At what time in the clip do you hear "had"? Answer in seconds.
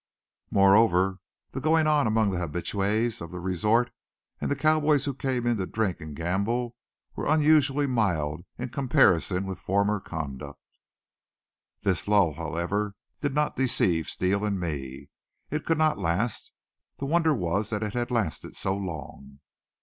17.93-18.09